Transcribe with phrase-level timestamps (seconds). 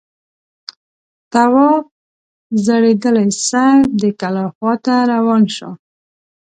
[1.31, 1.83] تواب
[2.65, 5.71] ځړېدلی سر د کلا خواته روان شو.